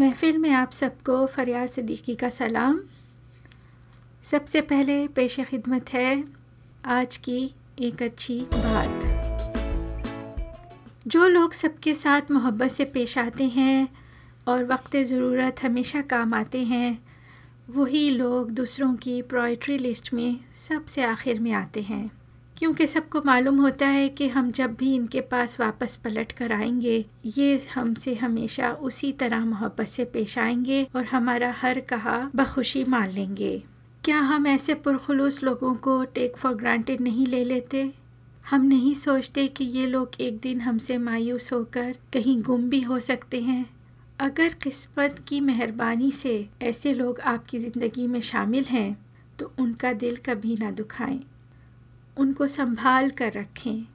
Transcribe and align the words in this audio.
महफिल 0.00 0.38
में 0.38 0.50
आप 0.50 0.70
सबको 0.70 1.26
फरियाद 1.26 1.68
सदीकी 1.68 2.14
का 2.14 2.28
सलाम। 2.28 2.80
सबसे 4.30 4.60
पहले 4.60 5.08
पेश 5.08 5.40
खिदमत 5.40 5.88
है 5.88 6.24
आज 6.86 7.16
की 7.16 7.54
एक 7.78 8.02
अच्छी 8.02 8.40
बात। 8.54 9.02
जो 11.06 11.26
लोग 11.26 11.52
सबके 11.52 11.94
साथ 11.94 12.30
मोहब्बत 12.30 12.70
से 12.70 12.84
पेश 12.84 13.18
आते 13.18 13.44
हैं 13.44 13.88
और 14.48 14.64
वक्त 14.64 14.96
ज़रूरत 14.96 15.56
हमेशा 15.62 16.00
काम 16.00 16.34
आते 16.34 16.58
हैं, 16.58 16.98
वही 17.70 18.10
लोग 18.10 18.50
दूसरों 18.50 18.94
की 18.94 19.22
प्राइट्री 19.22 19.78
लिस्ट 19.78 20.12
में 20.14 20.40
सबसे 20.68 21.04
आखिर 21.04 21.40
में 21.40 21.52
आते 21.52 21.80
हैं। 21.80 22.19
क्योंकि 22.60 22.86
सबको 22.86 23.20
मालूम 23.26 23.60
होता 23.60 23.86
है 23.86 24.08
कि 24.08 24.26
हम 24.28 24.50
जब 24.52 24.74
भी 24.74 24.94
इनके 24.94 25.20
पास 25.20 25.56
वापस 25.60 25.96
पलट 25.96 26.32
कर 26.32 26.52
आएँगे, 26.52 27.04
ये 27.26 27.66
हमसे 27.74 28.14
हमेशा 28.14 28.72
उसी 28.72 29.12
तरह 29.12 29.44
मोहब्बत 29.44 29.88
से 29.88 30.04
पेश 30.04 30.36
आएँगे 30.38 30.82
और 30.96 31.04
हमारा 31.04 31.52
हर 31.52 31.80
कहा 31.80 32.18
बखुशी 32.36 32.84
मान 32.84 33.10
लेंगे। 33.10 33.62
क्या 34.04 34.18
हम 34.18 34.46
ऐसे 34.46 34.74
पुरखलूस 34.74 35.42
लोगों 35.42 35.74
को 35.74 36.04
टेक 36.04 36.36
फॉर 36.36 36.54
ग्रांटेड 36.54 37.00
नहीं 37.00 37.26
ले 37.26 37.42
लेते? 37.44 37.90
हम 38.44 38.66
नहीं 38.66 38.94
सोचते 38.94 39.46
कि 39.48 39.64
ये 39.64 39.86
लोग 39.86 40.20
एक 40.20 40.38
दिन 40.40 40.60
हमसे 40.60 40.98
मायूस 40.98 41.52
होकर 41.52 41.94
कहीं 42.12 42.40
गुम 42.42 42.68
भी 42.70 42.80
हो 42.80 43.00
सकते 43.00 43.40
हैं। 43.40 43.64
अगर 44.20 44.54
किस्मत 44.62 45.24
की 45.28 45.40
मेहरबानी 45.40 46.10
से 46.12 46.48
ऐसे 46.62 46.94
लोग 46.94 47.20
आपकी 47.20 47.58
ज़िंदगी 47.58 48.06
में 48.06 48.20
शामिल 48.20 48.64
हैं 48.64 48.96
तो 49.38 49.52
उनका 49.58 49.92
दिल 49.92 50.16
कभी 50.16 50.56
ना 50.56 50.70
दुखाएँ। 50.70 51.20
उनको 52.16 52.46
संभाल 52.46 53.10
कर 53.10 53.32
रखें, 53.32 53.86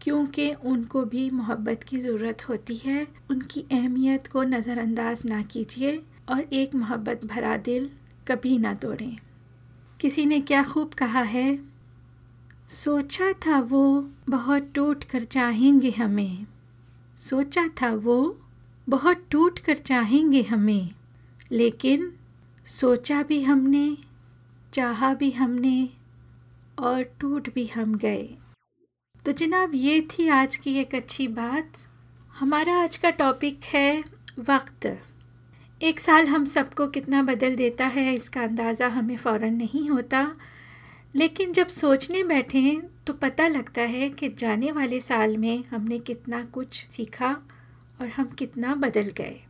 क्योंकि 0.00 0.52
उनको 0.52 1.04
भी 1.04 1.30
मोहब्बत 1.30 1.82
की 1.82 1.98
ज़रूरत 1.98 2.48
होती 2.48 2.76
है। 2.76 3.06
उनकी 3.30 3.64
अहमियत 3.72 4.26
को 4.26 4.42
नज़रअंदाज 4.42 5.24
ना 5.24 5.42
कीजिए 5.42 6.02
और 6.28 6.40
एक 6.40 6.74
मोहब्बत 6.74 7.24
भरा 7.24 7.56
दिल 7.56 7.90
कभी 8.28 8.58
ना 8.58 8.74
तोड़ें। 8.74 9.18
किसी 10.00 10.26
ने 10.26 10.40
क्या 10.40 10.62
खूब 10.62 10.88
कहा 10.88 11.22
है? 11.22 11.58
सोचा 12.84 13.32
था 13.32 13.60
वो 13.60 14.10
बहुत 14.28 14.70
टूट 14.74 15.04
कर 15.04 15.24
चाहेंगे 15.24 15.90
हमें। 15.90 16.46
सोचा 17.18 17.68
था 17.68 17.92
वो 17.92 18.40
बहुत 18.88 19.26
टूट 19.30 19.58
कर 19.58 19.76
चाहेंगे 19.76 20.42
हमें। 20.42 20.90
लेकिन 21.52 22.12
सोचा 22.66 23.22
भी 23.22 23.42
हमने, 23.42 23.96
चाहा 24.74 25.14
भी 25.14 25.30
हमने 25.30 25.88
और 26.82 27.02
टूट 27.02 27.54
भी 27.54 27.66
हम 27.66 27.94
गए। 27.94 28.34
तो 29.24 29.32
जनाब, 29.32 29.70
ये 29.74 30.00
थी 30.00 30.28
आज 30.28 30.56
की 30.56 30.74
एक 30.74 30.94
अच्छी 30.94 31.28
बात। 31.28 31.72
हमारा 32.38 32.74
आज 32.74 32.96
का 32.96 33.10
टॉपिक 33.10 33.60
है 33.64 34.04
वक्त। 34.38 34.98
एक 35.82 36.00
साल 36.00 36.26
हम 36.26 36.44
सबको 36.44 36.86
कितना 36.86 37.22
बदल 37.22 37.56
देता 37.56 37.86
है, 37.86 38.14
इसका 38.14 38.42
अंदाज़ा 38.42 38.88
हमें 38.88 39.16
फ़ौर 39.16 39.40
नहीं 39.40 39.90
होता। 39.90 40.36
लेकिन 41.16 41.52
जब 41.52 41.68
सोचने 41.68 42.24
बैठे 42.24 42.82
तो 43.06 43.12
पता 43.12 43.48
लगता 43.48 43.82
है 43.82 44.10
कि 44.10 44.28
जाने 44.28 44.72
वाले 44.72 45.00
साल 45.00 45.36
में 45.36 45.64
हमने 45.64 45.98
कितना 45.98 46.44
कुछ 46.44 46.86
सीखा 46.86 47.36
और 48.00 48.08
हम 48.08 48.24
कितना 48.24 48.74
बदल 48.74 49.10
गए। 49.16 49.40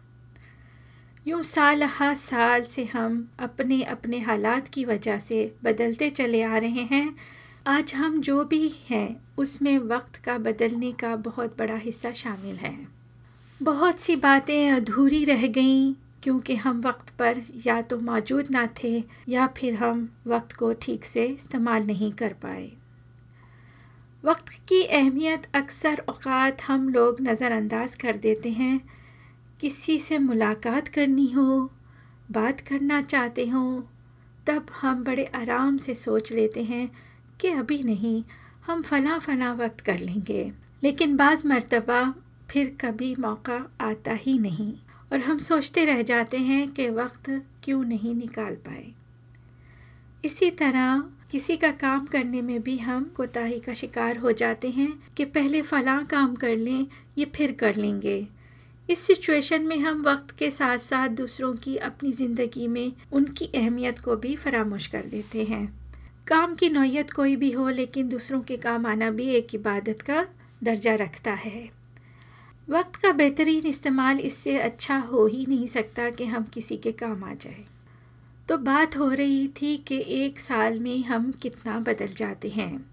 यूँ 1.28 1.42
साल 1.42 1.83
हा 1.83 2.15
साल 2.15 2.62
से 2.62 2.84
हम 2.84 3.28
अपने 3.39 3.83
अपने 3.83 4.19
हालात 4.20 4.69
की 4.69 4.84
वजह 4.84 5.19
से 5.19 5.55
बदलते 5.65 6.11
चले 6.11 6.42
आ 6.42 6.56
रहे 6.56 6.83
हैं। 6.83 7.17
आज 7.67 7.95
हम 7.95 8.20
जो 8.20 8.45
भी 8.45 8.75
हैं, 8.91 9.20
उसमें 9.39 9.78
वक्त 9.78 10.17
का 10.17 10.39
बदलने 10.39 10.93
का 10.93 11.17
बहुत 11.17 11.59
बड़ा 11.59 11.77
हिस्सा 11.77 12.12
शामिल 12.12 12.56
है। 12.56 12.89
बहुत 13.62 14.00
सी 14.00 14.17
बातें 14.17 14.70
अधूरी 14.70 15.25
रह 15.25 15.47
गईं, 15.47 15.95
क्योंकि 16.23 16.55
हम 16.55 16.81
वक्त 16.81 17.11
पर 17.19 17.43
या 17.66 17.82
तो 17.82 17.99
मौजूद 17.99 18.50
ना 18.50 18.69
थे, 18.84 19.05
या 19.28 19.47
फिर 19.47 19.75
हम 19.75 20.09
वक्त 20.27 20.53
को 20.53 20.72
ठीक 20.72 21.05
से 21.05 21.25
इस्तेमाल 21.25 21.87
नहीं 21.87 22.12
कर 22.12 22.32
पाए। 22.32 22.72
वक्त 24.25 24.49
की 24.49 24.84
अहमियत 24.84 25.43
अक्सर 25.55 26.03
अवकात 26.09 26.62
हम 26.62 26.88
लोग 26.88 27.21
नज़रअंदाज 27.21 27.94
कर 27.94 28.16
देते 28.16 28.50
हैं 28.50 29.01
किसी 29.62 29.99
से 29.99 30.19
मुलाकात 30.19 30.89
करनी 30.89 31.31
हो, 31.33 31.71
बात 32.31 32.61
करना 32.61 33.03
चाहते 33.03 33.47
हो, 33.47 33.89
तब 34.47 34.67
हम 34.81 35.05
बड़े 35.05 35.25
आराम 35.25 35.78
से 35.78 35.95
सोच 35.95 36.33
लेते 36.33 36.62
हैं 36.62 36.91
कि 37.41 37.49
अभी 37.49 37.83
नहीं, 37.83 38.25
हम 38.67 38.83
फ़लाँ 38.83 39.21
फ़लाँ 39.21 39.55
वक्त 39.55 39.81
कर 39.81 39.99
लेंगे। 39.99 40.53
लेकिन 40.83 41.17
बाज़ 41.17 41.47
मरतबा 41.47 42.15
फिर 42.50 42.77
कभी 42.81 43.15
मौका 43.15 43.71
आता 43.81 44.12
ही 44.12 44.39
नहीं 44.39 44.75
और 45.12 45.19
हम 45.19 45.39
सोचते 45.39 45.84
रह 45.84 46.03
जाते 46.03 46.39
हैं 46.39 46.69
कि 46.69 46.89
वक्त 46.89 47.43
क्यों 47.65 47.84
नहीं 47.84 48.15
निकाल 48.15 48.55
पाए। 48.55 48.93
इसी 50.25 50.50
तरह 50.50 51.05
किसी 51.31 51.56
का 51.56 51.71
काम 51.71 52.06
करने 52.06 52.43
में 52.43 52.62
भी 52.62 52.79
हम 52.79 53.05
कोताही 53.05 53.61
का 53.61 53.75
शिकार 53.75 54.17
हो 54.17 54.33
जाते 54.33 54.71
हैं 54.71 55.03
कि 55.17 55.25
पहले 55.25 55.62
फ़लाँ 55.62 56.05
काम 56.05 56.34
कर 56.34 56.56
लें, 56.56 56.87
ये 57.19 57.25
फिर 57.25 57.53
कर 57.53 57.77
लेंगे। 57.77 58.41
इस 58.92 59.06
सिचुएशन 59.06 59.62
में 59.62 59.78
हम 59.78 60.03
वक्त 60.03 60.30
के 60.38 60.50
साथ 60.50 60.78
साथ 60.78 61.08
दूसरों 61.08 61.54
की 61.54 61.76
अपनी 61.76 62.12
ज़िंदगी 62.12 62.69
में 62.69 62.92
उनकी 63.12 63.47
अहमियत 63.54 63.98
को 63.98 64.16
भी 64.16 64.36
फरामोश 64.36 64.86
कर 64.86 65.03
देते 65.03 65.44
हैं। 65.44 65.80
काम 66.26 66.54
की 66.54 66.69
नौयत 66.69 67.10
कोई 67.10 67.36
भी 67.36 67.50
हो, 67.50 67.69
लेकिन 67.69 68.08
दूसरों 68.08 68.41
के 68.41 68.56
काम 68.56 68.86
आना 68.86 69.10
भी 69.10 69.28
एक 69.28 69.54
इबादत 69.54 70.02
का 70.02 70.26
दर्जा 70.64 70.94
रखता 70.94 71.32
है। 71.32 71.70
वक्त 72.70 72.97
का 72.97 73.12
बेहतरीन 73.12 73.66
इस्तेमाल 73.66 74.19
इससे 74.20 74.58
अच्छा 74.58 74.97
हो 74.97 75.26
ही 75.26 75.47
नहीं 75.48 75.69
सकता 75.69 76.10
कि 76.10 76.25
हम 76.25 76.44
किसी 76.44 76.76
के 76.76 76.92
काम 76.92 77.25
आ 77.25 77.34
जाए। 77.34 77.64
तो 78.48 78.58
बात 78.58 78.97
हो 78.97 79.08
रही 79.08 79.48
थी 79.48 79.76
कि 79.76 80.04
एक 80.08 80.41
साल 80.41 80.78
में 80.78 81.04
हम 81.04 81.32
कितना 81.32 81.78
बदल 81.78 82.06
जाते 82.06 82.48
हैं। 82.48 82.86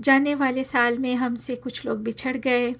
जाने 0.00 0.34
वाले 0.34 0.64
साल 0.64 0.98
में 0.98 1.14
हमसे 1.14 1.56
कुछ 1.56 1.86
लोग 1.86 2.02
बिछड़ 2.02 2.36
गए 2.36 2.74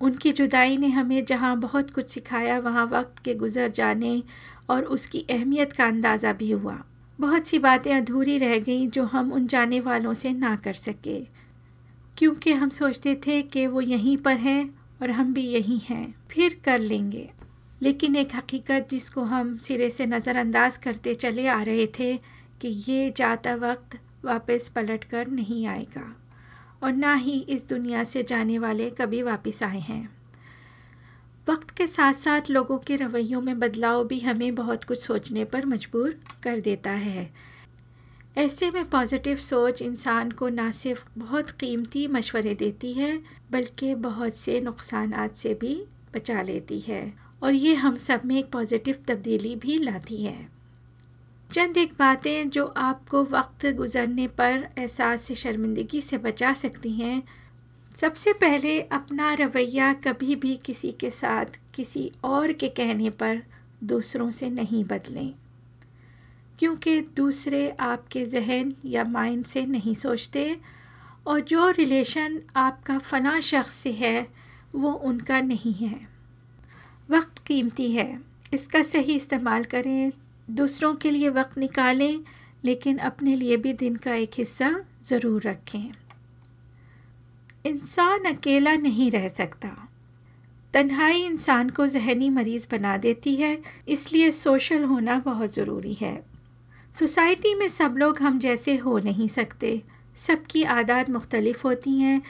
उनकी 0.00 0.32
जुदाई 0.32 0.76
ने 0.76 0.88
हमें 0.88 1.24
जहाँ 1.24 1.56
बहुत 1.60 1.90
कुछ 1.90 2.10
सिखाया, 2.10 2.58
वहाँ 2.58 2.86
वक्त 2.86 3.18
के 3.18 3.34
गुज़र 3.34 3.68
जाने 3.68 4.22
और 4.70 4.84
उसकी 4.84 5.24
अहमियत 5.30 5.72
का 5.72 5.86
अंदाज़ा 5.86 6.32
भी 6.32 6.50
हुआ। 6.50 6.78
बहुत 7.18 7.46
सी 7.46 7.58
बातें 7.58 7.92
अधूरी 7.94 8.38
रह 8.38 8.58
गईं 8.58 8.88
जो 8.90 9.04
हम 9.04 9.32
उन 9.32 9.46
जाने 9.46 9.80
वालों 9.80 10.14
से 10.14 10.32
ना 10.32 10.54
कर 10.56 10.72
सके, 10.72 11.20
क्योंकि 12.16 12.52
हम 12.52 12.68
सोचते 12.68 13.14
थे 13.26 13.42
कि 13.42 13.66
वो 13.66 13.80
यहीं 13.80 14.16
पर 14.16 14.36
हैं 14.36 14.62
और 15.02 15.10
हम 15.10 15.32
भी 15.34 15.42
यहीं 15.42 15.80
हैं। 15.80 16.14
फिर 16.30 16.60
कर 16.64 16.78
लेंगे। 16.78 17.28
लेकिन 17.82 18.16
एक 18.16 18.34
हकीकत 18.34 18.88
जिसको 18.90 19.22
हम 19.22 19.56
सिरे 19.58 19.90
से 19.90 20.06
नज़रअंदाज 20.06 20.76
करते 20.76 21.14
चले 21.14 21.46
आ 21.48 21.62
रहे 21.62 21.86
थे 21.98 22.16
कि 22.60 22.68
ये 22.88 23.10
जाता 23.16 23.54
वक्त 23.54 23.98
वापस 24.24 24.70
पलट 24.74 25.04
कर 25.04 25.28
नहीं 25.28 25.66
आएगा। 25.66 26.14
और 26.82 26.92
ना 26.92 27.14
ही 27.14 27.40
इस 27.40 27.68
दुनिया 27.68 28.04
से 28.04 28.22
जाने 28.22 28.58
वाले 28.58 28.90
कभी 28.90 29.22
वापस 29.22 29.62
आए 29.62 29.78
हैं। 29.78 30.18
वक्त 31.48 31.70
के 31.70 31.86
साथ 31.86 32.14
साथ 32.14 32.40
लोगों 32.50 32.78
के 32.78 32.96
रवैयों 32.96 33.40
में 33.40 33.58
बदलाव 33.58 34.04
भी 34.04 34.20
हमें 34.20 34.54
बहुत 34.54 34.84
कुछ 34.84 35.06
सोचने 35.06 35.44
पर 35.44 35.66
मजबूर 35.66 36.20
कर 36.42 36.60
देता 36.60 36.90
है। 36.90 37.34
ऐसे 38.38 38.70
में 38.70 38.84
पॉजिटिव 38.84 39.36
सोच 39.36 39.82
इंसान 39.82 40.30
को 40.30 40.48
ना 40.48 40.70
सिर्फ़ 40.70 41.04
बहुत 41.18 41.50
कीमती 41.50 42.06
मशवरे 42.06 42.54
देती 42.54 42.92
है, 42.92 43.22
बल्कि 43.50 43.94
बहुत 43.94 44.36
से 44.36 44.60
नुकसान 44.60 45.28
से 45.28 45.54
भी 45.54 45.84
बचा 46.14 46.42
लेती 46.42 46.80
है। 46.80 47.14
और 47.42 47.54
ये 47.54 47.74
हम 47.74 47.96
सब 47.96 48.22
में 48.24 48.38
एक 48.38 48.50
पॉजिटिव 48.50 49.04
तब्दीली 49.08 49.56
भी 49.56 49.78
लाती 49.78 50.24
है। 50.24 50.57
चंद 51.50 51.76
एक 51.76 51.92
बातें 51.98 52.48
जो 52.50 52.64
आपको 52.76 53.22
वक्त 53.24 53.64
गुज़रने 53.76 54.26
पर 54.38 54.66
एहसास 54.78 55.22
से 55.22 55.34
शर्मिंदगी 55.34 56.00
से 56.00 56.18
बचा 56.18 56.52
सकती 56.54 56.92
हैं। 56.92 57.22
सबसे 57.98 58.32
पहले 58.32 58.80
अपना 58.92 59.32
रवैया 59.34 59.92
कभी 60.04 60.36
भी 60.36 60.56
किसी 60.56 60.90
के 60.92 61.10
साथ 61.10 61.56
किसी 61.74 62.10
और 62.24 62.52
के 62.52 62.68
कहने 62.70 63.10
पर 63.12 63.42
दूसरों 63.84 64.30
से 64.30 64.50
नहीं 64.50 64.84
बदलें, 64.84 65.32
क्योंकि 66.58 67.00
दूसरे 67.16 67.68
आपके 67.80 68.24
जहन 68.26 68.74
या 68.86 69.04
माइंड 69.06 69.44
से 69.46 69.64
नहीं 69.66 69.94
सोचते 69.96 70.56
और 71.26 71.40
जो 71.40 71.68
रिलेशन 71.70 72.40
आपका 72.56 72.98
फ़ना 73.00 73.38
शख्स 73.40 73.74
से 73.74 73.92
है, 73.94 74.26
वो 74.74 74.92
उनका 74.92 75.40
नहीं 75.40 75.74
है। 75.76 75.98
वक्त 77.10 77.42
कीमती 77.46 77.90
है, 77.92 78.18
इसका 78.54 78.82
सही 78.84 79.16
इस्तेमाल 79.16 79.64
करें 79.66 80.10
दूसरों 80.50 80.94
के 80.94 81.10
लिए 81.10 81.28
वक्त 81.28 81.58
निकालें, 81.58 82.20
लेकिन 82.64 82.98
अपने 82.98 83.36
लिए 83.36 83.56
भी 83.56 83.72
दिन 83.72 83.96
का 83.96 84.14
एक 84.14 84.30
हिस्सा 84.38 84.84
ज़रूर 85.04 85.42
रखें। 85.42 85.90
इंसान 87.66 88.24
अकेला 88.24 88.74
नहीं 88.74 89.10
रह 89.10 89.28
सकता। 89.28 89.88
तन्हाई 90.74 91.22
इंसान 91.22 91.70
को 91.70 91.86
जहनी 91.86 92.30
मरीज़ 92.30 92.66
बना 92.70 92.96
देती 92.96 93.36
है, 93.36 93.62
इसलिए 93.88 94.30
सोशल 94.30 94.84
होना 94.84 95.18
बहुत 95.18 95.54
ज़रूरी 95.54 95.94
है। 95.94 96.24
सोसाइटी 96.98 97.54
में 97.54 97.68
सब 97.68 97.94
लोग 97.96 98.18
हम 98.18 98.38
जैसे 98.38 98.76
हो 98.76 98.98
नहीं 98.98 99.28
सकते। 99.28 99.82
सबकी 100.26 100.62
आदत 100.62 101.10
मुख्तलिफ़ 101.10 101.62
होती 101.64 101.90
हैं। 101.90 102.22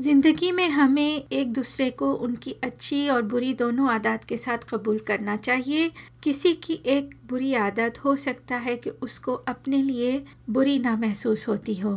ज़िंदगी 0.00 0.50
में 0.52 0.68
हमें 0.68 1.24
एक 1.32 1.52
दूसरे 1.52 1.90
को 1.90 2.12
उनकी 2.14 2.54
अच्छी 2.64 3.08
और 3.08 3.22
बुरी 3.22 3.52
दोनों 3.54 3.88
आदत 3.90 4.24
के 4.28 4.36
साथ 4.36 4.58
कबूल 4.68 4.98
करना 4.98 5.36
चाहिए। 5.36 5.90
किसी 6.22 6.52
की 6.54 6.74
एक 6.86 7.14
बुरी 7.28 7.54
आदत 7.54 7.98
हो 7.98 8.14
सकता 8.16 8.56
है 8.56 8.76
कि 8.76 8.90
उसको 8.90 9.34
अपने 9.34 9.82
लिए 9.82 10.24
बुरी 10.50 10.78
ना 10.78 10.96
महसूस 10.96 11.48
होती 11.48 11.74
हो। 11.74 11.92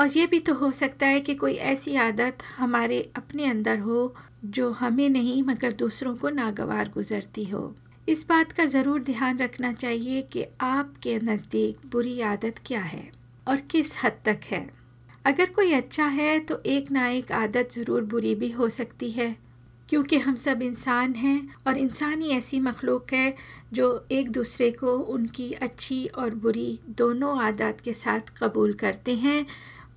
और 0.00 0.08
ये 0.08 0.26
भी 0.26 0.40
तो 0.40 0.54
हो 0.54 0.70
सकता 0.70 1.06
है 1.06 1.20
कि 1.20 1.34
कोई 1.34 1.54
ऐसी 1.54 1.96
आदत 1.96 2.42
हमारे 2.56 3.00
अपने 3.16 3.50
अंदर 3.50 3.78
हो 3.78 4.14
जो 4.44 4.70
हमें 4.70 5.08
नहीं 5.08 5.42
मगर 5.42 5.72
दूसरों 5.72 6.14
को 6.16 6.28
नागवार 6.28 6.88
गुजरती 6.88 7.44
हो। 7.44 7.74
इस 8.08 8.24
बात 8.28 8.52
का 8.52 8.64
ज़रूर 8.64 9.02
ध्यान 9.02 9.38
रखना 9.38 9.72
चाहिए 9.72 10.22
कि 10.22 10.46
आपके 10.60 11.18
नज़दीक 11.22 11.86
बुरी 11.86 12.20
आदत 12.20 12.54
क्या 12.66 12.80
है 12.80 13.10
और 13.48 13.60
किस 13.70 13.92
हद 14.04 14.20
तक 14.24 14.40
है। 14.44 14.83
अगर 15.24 15.50
कोई 15.50 15.72
अच्छा 15.72 16.06
है 16.06 16.38
तो 16.40 16.60
एक 16.66 16.90
ना 16.90 17.08
एक 17.08 17.32
आदत 17.32 17.68
ज़रूर 17.72 18.04
बुरी 18.04 18.34
भी 18.34 18.50
हो 18.50 18.68
सकती 18.68 19.10
है। 19.10 19.36
क्योंकि 19.88 20.18
हम 20.18 20.36
सब 20.36 20.62
इंसान 20.62 21.14
हैं 21.14 21.54
और 21.66 21.78
इंसान 21.78 22.22
ही 22.22 22.30
ऐसी 22.30 22.60
मखलूक 22.60 23.12
है, 23.12 23.34
जो 23.72 24.06
एक 24.10 24.30
दूसरे 24.30 24.70
को 24.70 24.96
उनकी 24.96 25.52
अच्छी 25.52 26.06
और 26.06 26.34
बुरी 26.34 26.78
दोनों 26.88 27.38
आदत 27.42 27.78
के 27.84 27.92
साथ 27.92 28.20
कबूल 28.38 28.72
करते 28.72 29.14
हैं 29.14 29.46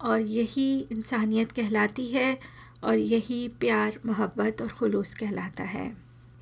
और 0.01 0.21
यही 0.21 0.79
इंसानियत 0.91 1.51
कहलाती 1.51 2.07
है 2.07 2.37
और 2.83 2.95
यही 2.95 3.47
प्यार, 3.59 3.99
मोहब्बत 4.05 4.61
और 4.61 4.67
खलूस 4.67 5.13
कहलाता 5.13 5.63
है। 5.63 5.91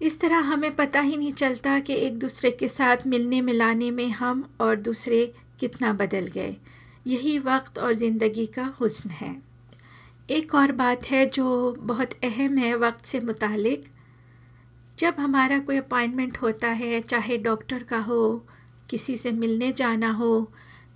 इस 0.02 0.20
तरह 0.20 0.40
हमें 0.44 0.76
पता 0.76 1.00
ही 1.00 1.18
नहीं 1.18 1.34
चलता 1.34 1.80
कि 1.80 1.94
एक 1.98 2.18
दूसरे 2.20 2.52
के 2.52 2.68
साथ 2.68 3.08
मिलने 3.08 3.42
मिलाने 3.42 3.92
में 3.92 4.10
हम 4.12 4.50
और 4.62 4.76
दूसरे 4.76 5.26
कितना 5.60 5.94
बदल 5.94 6.28
गए। 6.28 6.56
यही 7.08 7.40
वक्त 7.40 7.80
और 7.80 7.94
ज़िंदगी 7.94 8.46
का 8.46 8.66
हुस्न 8.80 9.10
है। 9.10 9.42
एक 10.30 10.56
और 10.56 10.72
बात 10.72 11.06
है 11.06 11.26
जो 11.26 11.76
बहुत 11.80 12.10
अहम 12.24 12.58
है 12.58 12.76
वक्त 12.76 13.06
से 13.06 13.20
मुतालिक। 13.20 13.86
जब 15.00 15.16
हमारा 15.20 15.60
कोई 15.60 15.78
अपॉइंटमेंट 15.78 16.38
होता 16.38 16.68
है, 16.68 17.02
चाहे 17.02 17.38
डॉक्टर 17.38 17.84
का 17.84 17.98
हो, 17.98 18.46
किसी 18.90 19.18
से 19.18 19.32
मिलने 19.32 19.72
जाना 19.72 20.12
हो, 20.12 20.52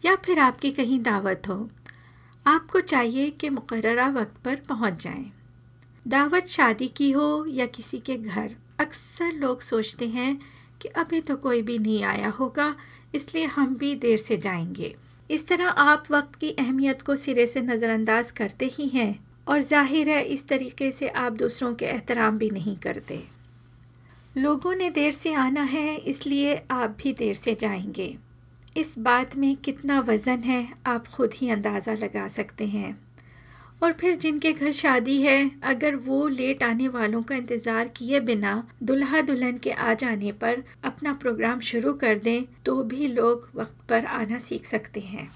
या 0.06 0.16
फिर 0.16 0.40
आपकी 0.40 0.72
कहीं 0.72 1.00
दावत 1.04 1.42
हो, 1.48 1.70
आपको 2.48 2.82
चाहिए 2.82 3.30
कि 3.30 3.50
मुकर्रा 3.50 4.08
वक्त 4.08 4.38
पर 4.46 4.56
पहुँच 4.56 5.04
जाएँ। 5.04 5.32
दावत 6.08 6.48
शादी 6.48 6.88
की 6.88 7.12
हो 7.12 7.46
या 7.46 7.66
किसी 7.66 8.00
के 8.00 8.16
घर, 8.16 8.56
अक्सर 8.80 9.32
लोग 9.32 9.62
सोचते 9.62 10.08
हैं 10.08 10.40
कि 10.82 10.90
अभी 10.90 11.22
तो 11.22 11.36
कोई 11.36 11.62
भी 11.62 11.78
नहीं 11.80 12.04
आया 12.04 12.30
होगा, 12.30 12.76
इसलिए 13.16 13.46
हम 13.46 13.76
भी 13.76 13.96
देर 13.96 14.18
से 14.18 14.38
जाएँगे। 14.38 14.96
इस 15.32 15.48
तरह 15.48 15.68
आप 15.68 16.04
वक्त 16.12 16.36
की 16.36 16.52
अहमियत 16.52 17.02
को 17.02 17.16
सिरे 17.16 17.48
से 17.48 17.62
नज़रअंदाज 17.62 18.32
करते 18.32 18.66
ही 18.66 18.88
हैं 18.88 19.20
और 19.48 19.62
ज़ाहिर 19.62 20.10
है 20.10 20.24
इस 20.24 20.48
तरीके 20.48 20.92
से 20.92 21.10
आप 21.10 21.34
दूसरों 21.34 21.74
के 21.74 21.86
एहतराम 21.86 22.38
भी 22.38 22.50
नहीं 22.50 22.78
करते। 22.78 23.24
लोगों 24.38 24.76
ने 24.76 24.90
देर 24.90 25.12
से 25.12 25.34
आना 25.34 25.64
है, 25.64 25.96
इसलिए 25.98 26.62
आप 26.72 26.98
भी 27.04 27.14
देर 27.14 27.36
से 27.36 27.58
जाएँगे। 27.62 28.18
इस 28.78 28.96
बात 29.00 29.36
में 29.36 29.56
कितना 29.56 30.00
वज़न 30.00 30.40
है, 30.40 30.68
आप 30.86 31.08
खुद 31.08 31.34
ही 31.34 31.50
अंदाज़ा 31.50 31.94
लगा 31.94 32.28
सकते 32.28 32.66
हैं। 32.66 33.09
और 33.82 33.92
फिर 33.94 34.16
जिनके 34.16 34.52
घर 34.54 34.72
शादी 34.72 35.22
है, 35.22 35.52
अगर 35.64 35.96
वो 35.98 36.28
लेट 36.28 36.64
आने 36.64 36.88
वालों 36.88 37.22
का 37.24 37.36
इंतज़ार 37.36 37.88
किए 37.88 38.20
बिना 38.20 38.52
दुल्हा 38.84 39.22
दुल्हन 39.22 39.58
के 39.58 39.72
आ 39.72 39.94
जाने 39.94 40.32
पर 40.42 40.64
अपना 40.84 41.14
प्रोग्राम 41.14 41.60
शुरू 41.62 41.94
कर 41.96 42.18
दें 42.20 42.44
तो 42.66 42.82
भी 42.84 43.08
लोग 43.08 43.50
वक्त 43.56 43.78
पर 43.90 44.06
आना 44.06 44.40
सीख 44.40 44.66
सकते 44.66 45.00
हैं। 45.00 45.30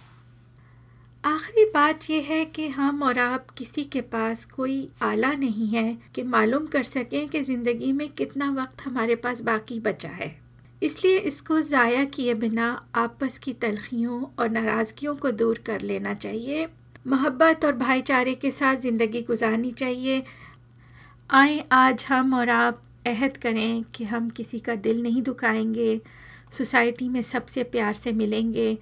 आखिरी 1.24 1.63
बात 1.66 2.10
यह 2.10 2.25
है 2.30 2.44
कि 2.45 2.68
हम 2.68 3.04
और 3.04 3.19
आप 3.19 3.50
किसी 3.50 3.84
के 3.84 4.01
पास 4.01 4.45
कोई 4.45 4.78
आला 5.01 5.31
नहीं 5.34 5.68
है 5.68 5.98
कि 6.16 6.24
मालूम 6.24 6.66
कर 6.68 6.84
सकें 6.84 7.28
कि 7.30 7.42
ज़िंदगी 7.42 7.92
में 7.92 8.07
कितना 8.10 8.50
वक्त 8.51 8.81
हमारे 8.81 9.16
पास 9.16 9.42
बाकी 9.42 9.80
बचा 9.80 10.10
है। 10.10 10.36
इसलिए 10.81 11.18
इसको 11.19 11.60
ज़ाया 11.62 12.04
किए 12.06 12.34
बिना 12.34 12.69
आपस 12.95 13.38
की 13.38 13.54
तलखियों 13.54 14.24
और 14.40 14.50
नाराज़गियों 14.50 15.16
को 15.16 15.31
दूर 15.31 15.63
कर 15.66 15.81
लेना 15.81 16.13
चाहिए। 16.13 16.68
मोहब्बत 17.07 17.65
और 17.65 17.71
भाईचारे 17.71 18.35
के 18.35 18.51
साथ 18.51 18.75
ज़िंदगी 18.75 19.21
गुजारनी 19.21 19.71
चाहिए। 19.71 20.23
आए 21.31 21.65
आज 21.71 22.05
हम 22.09 22.33
और 22.33 22.50
आप 22.50 22.81
अहद 23.07 23.38
करें 23.38 23.83
कि 23.83 24.03
हम 24.03 24.29
किसी 24.29 24.59
का 24.59 24.75
दिल 24.75 25.03
नहीं 25.03 25.21
दुखाएँगे। 25.21 26.01
सोसाइटी 26.57 27.09
में 27.09 27.21
सबसे 27.21 27.63
प्यार 27.63 27.94
से 27.94 28.11
मिलेंगे। 28.11 28.77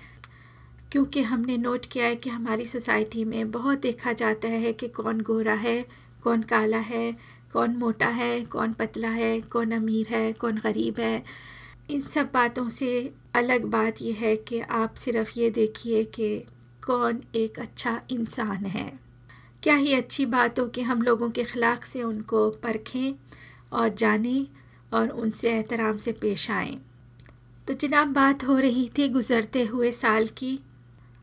क्योंकि 0.91 1.21
हमने 1.21 1.57
नोट 1.57 1.85
किया 1.85 2.05
है 2.05 2.15
कि 2.15 2.29
हमारी 2.29 2.65
सोसाइटी 2.65 3.23
में 3.23 3.51
बहुत 3.51 3.79
देखा 3.79 4.13
जाता 4.13 4.47
है 4.47 4.73
कि 4.73 4.87
कौन 4.87 5.21
गोरा 5.21 5.53
है, 5.53 5.85
कौन 6.23 6.41
काला 6.41 6.77
है, 6.77 7.17
कौन 7.53 7.75
मोटा 7.75 8.07
है, 8.07 8.41
कौन 8.41 8.73
पतला 8.73 9.09
है, 9.09 9.41
कौन 9.41 9.71
अमीर 9.71 10.07
है, 10.07 10.33
कौन 10.33 10.57
गरीब 10.57 10.99
है। 10.99 11.23
इन 11.89 12.01
सब 12.01 12.29
बातों 12.33 12.69
से 12.69 13.13
अलग 13.35 13.65
बात 13.65 14.01
यह 14.01 14.15
है 14.15 14.35
कि 14.35 14.59
आप 14.59 14.95
सिर्फ़ 14.95 15.39
ये 15.39 15.49
देखिए 15.49 16.03
कि 16.03 16.43
कौन 16.85 17.21
एक 17.35 17.59
अच्छा 17.59 18.01
इंसान 18.11 18.65
है? 18.65 18.99
क्या 19.63 19.75
ही 19.75 19.93
अच्छी 19.93 20.25
बात 20.25 20.59
हो 20.59 20.67
कि 20.67 20.81
हम 20.81 21.01
लोगों 21.01 21.29
के 21.29 21.43
खिलाफ 21.43 21.83
से 21.83 22.03
उनको 22.03 22.49
परखें 22.49 23.13
और 23.73 23.89
जानें 23.89 24.47
और 24.93 25.09
उनसे 25.09 25.51
एहतराम 25.51 25.97
से 25.97 26.11
पेश 26.11 26.51
आएँ? 26.51 26.79
तो 27.67 27.73
जनाब, 27.73 28.07
बात 28.07 28.43
हो 28.43 28.57
रही 28.59 28.91
थी 28.97 29.09
गुज़रते 29.09 29.63
हुए 29.63 29.91
साल 29.91 30.27
की। 30.27 30.59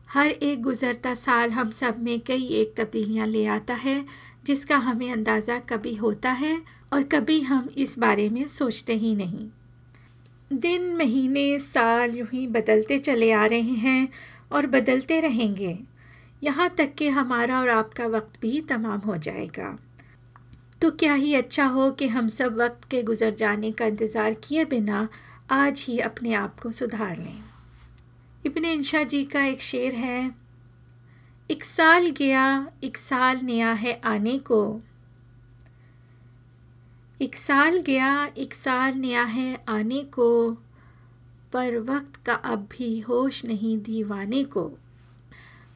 हर 0.09 0.27
एक 0.27 0.61
गुज़रता 0.61 1.13
साल 1.13 1.51
हम 1.51 1.71
सब 1.71 1.99
में 1.99 2.19
कई 2.19 2.47
एक 2.47 2.73
तब्दीलियाँ 2.77 3.27
ले 3.27 3.45
आता 3.45 3.73
है, 3.73 4.05
जिसका 4.45 4.77
हमें 4.77 5.11
अंदाज़ा 5.11 5.59
कभी 5.59 5.95
होता 5.95 6.31
है 6.31 6.61
और 6.93 7.03
कभी 7.03 7.41
हम 7.41 7.69
इस 7.77 7.99
बारे 7.99 8.29
में 8.29 8.47
सोचते 8.47 8.95
ही 8.95 9.15
नहीं। 9.15 9.47
दिन, 10.53 10.95
महीने, 10.95 11.59
साल 11.59 12.15
यूँ 12.15 12.27
ही 12.33 12.47
बदलते 12.47 12.99
चले 12.99 13.31
आ 13.31 13.45
रहे 13.45 13.61
हैं 13.61 14.09
और 14.51 14.65
बदलते 14.67 15.19
रहेंगे। 15.19 15.77
यहाँ 16.43 16.69
तक 16.69 16.93
कि 16.93 17.09
हमारा 17.09 17.59
और 17.59 17.69
आपका 17.69 18.05
वक्त 18.07 18.39
भी 18.41 18.59
तमाम 18.61 18.99
हो 18.99 19.17
जाएगा। 19.17 19.77
तो 20.81 20.91
क्या 20.91 21.13
ही 21.13 21.33
अच्छा 21.35 21.65
हो 21.65 21.89
कि 21.91 22.07
हम 22.07 22.27
सब 22.29 22.55
वक्त 22.57 22.87
के 22.91 23.01
गुज़र 23.03 23.35
जाने 23.35 23.71
का 23.71 23.85
इंतज़ार 23.85 24.33
किए 24.33 24.65
बिना 24.65 25.07
आज 25.51 25.83
ही 25.87 25.99
अपने 25.99 26.33
आप 26.33 26.59
को 26.59 26.71
सुधार 26.71 27.17
लें। 27.17 27.43
इबन 28.45 28.65
इंशा 28.65 29.03
जी 29.03 29.23
का 29.23 29.43
एक 29.43 29.61
शेर 29.61 29.95
है, 29.95 30.31
एक 31.49 31.63
साल 31.63 32.09
गया, 32.09 32.67
एक 32.83 32.97
साल 32.97 33.39
नया 33.43 33.71
है 33.73 33.99
आने 34.05 34.37
को। 34.37 34.81
एक 37.21 37.35
साल 37.35 37.79
गया, 37.79 38.25
एक 38.37 38.53
साल 38.53 38.93
नया 38.93 39.23
है 39.23 39.63
आने 39.69 40.03
को। 40.13 40.57
पर 41.53 41.77
वक्त 41.79 42.25
का 42.25 42.33
अब 42.33 42.67
भी 42.71 42.99
होश 42.99 43.45
नहीं 43.45 43.77
दीवाने 43.77 44.43
को। 44.43 44.71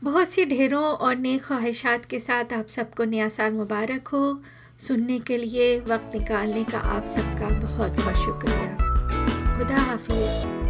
बहुत 0.03 0.29
सी 0.29 0.45
ढेरों 0.45 0.83
और 0.83 1.15
नेक 1.15 1.43
ख्वाहिशात 1.43 2.05
के 2.05 2.19
साथ 2.19 2.53
आप 2.53 2.67
सबको 2.67 3.03
नया 3.03 3.29
साल 3.29 3.51
मुबारक 3.51 4.07
हो। 4.07 4.41
सुनने 4.87 5.19
के 5.19 5.37
लिए 5.37 5.79
वक्त 5.79 6.11
निकालने 6.15 6.63
का 6.63 6.79
आप 6.79 7.05
सबका 7.05 7.49
बहुत 7.59 7.91
बहुत 7.91 8.25
शुक्रिया। 8.25 8.75
खुदा 9.57 9.81
हाफिज़। 9.81 10.62